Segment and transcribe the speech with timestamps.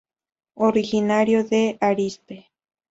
[0.55, 2.49] Originario de Arizpe.